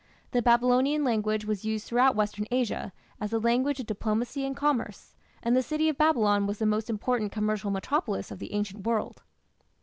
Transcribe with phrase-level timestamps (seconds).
[0.31, 5.13] The Babylonian language was used throughout western Asia as the language of diplomacy and commerce,
[5.43, 9.21] and the city of Babylon was the most important commercial metropolis of the ancient world.